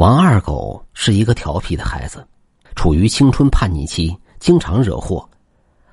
[0.00, 2.26] 王二狗是一个调皮的孩子，
[2.74, 5.28] 处于青春叛逆期，经常惹祸。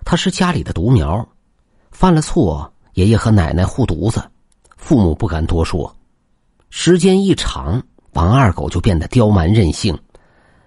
[0.05, 1.27] 他是家里的独苗，
[1.91, 4.23] 犯了错，爷爷和奶奶护犊子，
[4.77, 5.93] 父母不敢多说。
[6.69, 7.83] 时间一长，
[8.13, 9.99] 王二狗就变得刁蛮任性，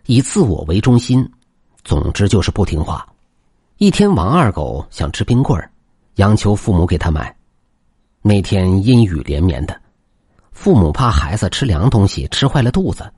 [0.04, 1.26] 以自我为中心，
[1.82, 3.08] 总之就是不听话。
[3.78, 5.72] 一天，王二狗想吃冰棍儿
[6.16, 7.34] 央求父母给他买。
[8.20, 9.80] 那天阴雨连绵的，
[10.52, 13.10] 父母怕孩子吃凉东西吃坏了肚子。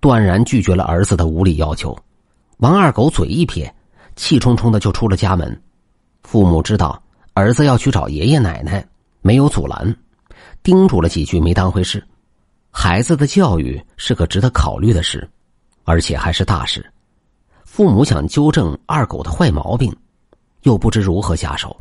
[0.00, 1.96] 断然拒绝了儿子的无理要求，
[2.58, 3.72] 王二狗嘴一撇，
[4.14, 5.62] 气冲冲的就出了家门。
[6.22, 7.00] 父母知道
[7.34, 8.86] 儿子要去找爷爷奶奶，
[9.20, 9.96] 没有阻拦，
[10.62, 12.02] 叮嘱了几句没当回事。
[12.70, 15.28] 孩子的教育是个值得考虑的事，
[15.84, 16.84] 而且还是大事。
[17.64, 19.94] 父母想纠正二狗的坏毛病，
[20.62, 21.74] 又不知如何下手。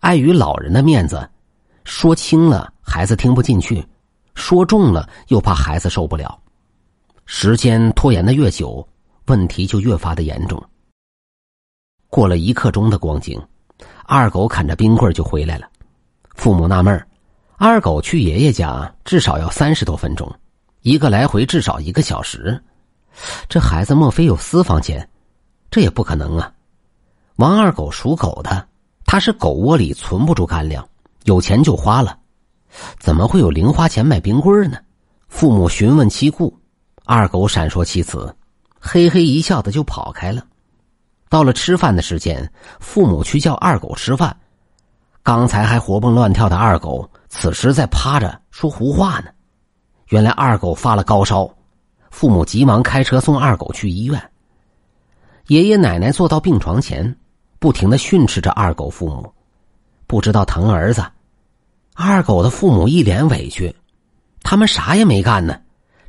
[0.00, 1.28] 碍于老人的面子，
[1.84, 3.84] 说轻了孩子听不进去，
[4.34, 6.38] 说重了又怕孩子受不了。
[7.26, 8.86] 时间拖延的越久，
[9.26, 10.62] 问题就越发的严重。
[12.08, 13.40] 过了一刻钟的光景，
[14.04, 15.68] 二狗啃着冰棍就回来了。
[16.34, 17.06] 父母纳闷
[17.56, 20.30] 二狗去爷爷家至少要三十多分钟，
[20.82, 22.62] 一个来回至少一个小时。
[23.48, 25.08] 这孩子莫非有私房钱？
[25.70, 26.52] 这也不可能啊！
[27.36, 28.68] 王二狗属狗的，
[29.06, 30.86] 他是狗窝里存不住干粮，
[31.24, 32.18] 有钱就花了，
[32.98, 34.78] 怎么会有零花钱买冰棍呢？
[35.26, 36.56] 父母询问其故。
[37.06, 38.34] 二狗闪烁其词，
[38.80, 40.42] 嘿嘿一笑的就跑开了。
[41.28, 44.34] 到了吃饭的时间，父母去叫二狗吃饭。
[45.22, 49.26] 刚才还活蹦乱跳的二狗，此时在趴着说胡话呢。
[50.08, 51.46] 原来二狗发了高烧，
[52.10, 54.30] 父母急忙开车送二狗去医院。
[55.48, 57.14] 爷爷奶奶坐到病床前，
[57.58, 59.30] 不停的训斥着二狗父母，
[60.06, 61.04] 不知道疼儿子。
[61.94, 63.76] 二狗的父母一脸委屈，
[64.42, 65.60] 他们啥也没干呢。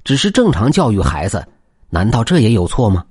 [0.05, 1.45] 只是正常教育孩子，
[1.89, 3.03] 难道这也有错吗？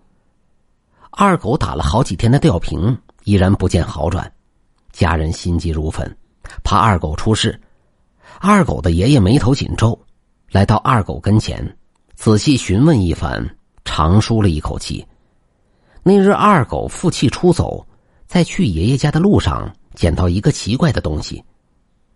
[1.11, 4.33] 二狗打了好几天的吊瓶，依然不见好转，
[4.92, 6.16] 家人心急如焚，
[6.62, 7.60] 怕二狗出事。
[8.38, 9.99] 二狗的爷爷眉头紧皱，
[10.53, 11.77] 来到二狗跟前，
[12.15, 13.44] 仔细询问一番，
[13.84, 15.04] 长舒了一口气。
[16.04, 17.84] 那日二狗负气出走，
[18.28, 21.43] 在去爷爷家的路上，捡到一个奇怪的东西，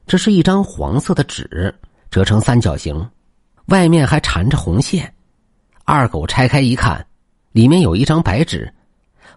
[0.06, 1.74] 这是一张黄色的纸，
[2.12, 3.04] 折成三角形。
[3.68, 5.12] 外面还缠着红线，
[5.84, 7.06] 二狗拆开一看，
[7.52, 8.72] 里面有一张白纸，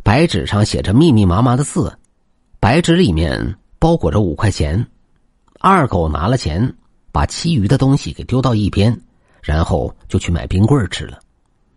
[0.03, 1.97] 白纸上写着密密麻麻的字，
[2.57, 4.85] 白纸里面包裹着五块钱。
[5.59, 6.73] 二狗拿了钱，
[7.11, 8.97] 把其余的东西给丢到一边，
[9.41, 11.19] 然后就去买冰棍吃了。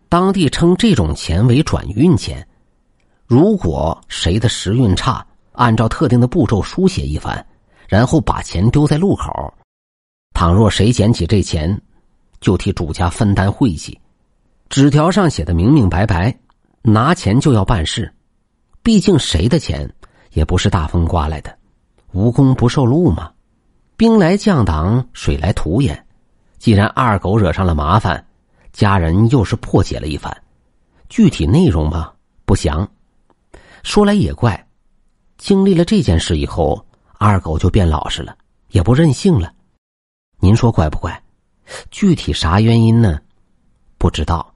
[0.07, 2.47] 当地称这种钱为转运钱。
[3.27, 7.45] 如果谁的时运差，按照特定的步骤书写一番，
[7.89, 9.53] 然后把钱丢在路口，
[10.33, 11.81] 倘若谁捡起这钱。
[12.45, 13.99] 就替主家分担晦气，
[14.69, 16.37] 纸条上写的明明白白，
[16.83, 18.13] 拿钱就要办事。
[18.83, 19.91] 毕竟谁的钱
[20.33, 21.57] 也不是大风刮来的，
[22.11, 23.31] 无功不受禄嘛。
[23.97, 26.05] 兵来将挡，水来土掩。
[26.59, 28.23] 既然二狗惹上了麻烦，
[28.71, 30.31] 家人又是破解了一番，
[31.09, 32.13] 具体内容嘛
[32.45, 32.87] 不详。
[33.81, 34.67] 说来也怪，
[35.39, 36.85] 经历了这件事以后，
[37.17, 38.37] 二狗就变老实了，
[38.69, 39.51] 也不任性了。
[40.37, 41.19] 您说怪不怪？
[41.91, 43.19] 具体啥原因呢？
[43.97, 44.54] 不知道。